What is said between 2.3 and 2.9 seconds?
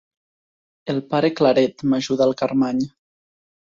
el Carmany.